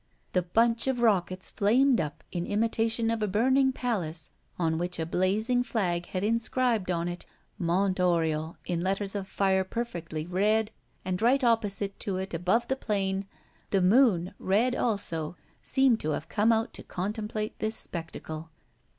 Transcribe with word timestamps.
The 0.33 0.41
bunch 0.41 0.87
of 0.87 1.01
rockets 1.03 1.51
flamed 1.51 2.01
up, 2.01 2.23
in 2.31 2.47
imitation 2.47 3.11
of 3.11 3.21
a 3.21 3.27
burning 3.27 3.71
palace 3.71 4.31
on 4.57 4.79
which 4.79 4.97
a 4.97 5.05
blazing 5.05 5.61
flag 5.61 6.07
had 6.07 6.23
inscribed 6.23 6.89
on 6.89 7.07
it 7.07 7.27
"Mont 7.59 7.99
Oriol" 7.99 8.55
in 8.65 8.81
letters 8.81 9.13
of 9.13 9.27
fire 9.27 9.63
perfectly 9.63 10.25
red 10.25 10.71
and, 11.05 11.21
right 11.21 11.43
opposite 11.43 11.99
to 11.99 12.17
it, 12.17 12.33
above 12.33 12.67
the 12.67 12.75
plain, 12.75 13.27
the 13.69 13.79
moon, 13.79 14.33
red 14.39 14.75
also, 14.75 15.37
seemed 15.61 15.99
to 15.99 16.09
have 16.17 16.27
come 16.27 16.51
out 16.51 16.73
to 16.73 16.81
contemplate 16.83 17.59
this 17.59 17.75
spectacle. 17.75 18.49